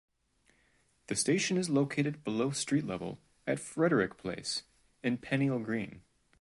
The 1.09 1.15
station 1.15 1.57
is 1.57 1.69
located 1.69 2.23
below 2.23 2.49
street 2.49 2.87
level 2.87 3.19
at 3.45 3.59
Frederick 3.59 4.17
Place 4.17 4.63
in 5.03 5.19
Peniel 5.19 5.59
Green. 5.59 6.01